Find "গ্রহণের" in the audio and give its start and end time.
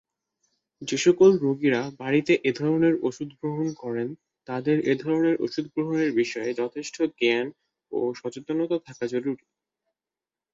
5.73-6.11